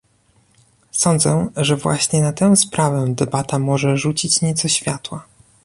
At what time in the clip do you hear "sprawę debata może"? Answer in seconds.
2.55-3.97